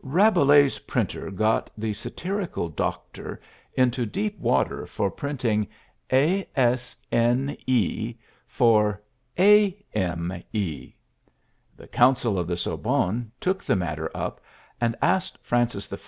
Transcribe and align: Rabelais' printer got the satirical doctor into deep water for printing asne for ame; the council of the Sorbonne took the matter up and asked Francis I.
Rabelais' 0.00 0.78
printer 0.86 1.28
got 1.32 1.70
the 1.76 1.92
satirical 1.92 2.68
doctor 2.68 3.40
into 3.74 4.06
deep 4.06 4.38
water 4.38 4.86
for 4.86 5.10
printing 5.10 5.66
asne 6.08 8.14
for 8.46 9.02
ame; 9.36 10.44
the 10.54 10.94
council 11.90 12.38
of 12.38 12.46
the 12.46 12.56
Sorbonne 12.56 13.32
took 13.40 13.64
the 13.64 13.74
matter 13.74 14.08
up 14.16 14.40
and 14.80 14.94
asked 15.02 15.36
Francis 15.42 15.92
I. 15.92 15.96